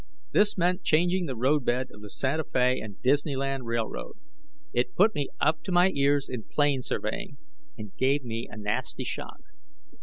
This 0.31 0.57
meant 0.57 0.81
changing 0.81 1.27
the 1.27 1.35
roadbed 1.35 1.91
of 1.91 2.01
the 2.01 2.09
Santa 2.09 2.43
Fe 2.43 2.81
& 2.93 3.03
Disneyland 3.05 3.61
R.R. 3.65 4.13
It 4.73 4.95
put 4.95 5.13
me 5.13 5.27
up 5.39 5.61
to 5.65 5.71
my 5.71 5.91
ears 5.93 6.27
in 6.27 6.41
plane 6.45 6.81
surveying 6.81 7.37
and 7.77 7.95
gave 7.97 8.23
me 8.23 8.47
a 8.49 8.57
nasty 8.57 9.03
shock. 9.03 9.41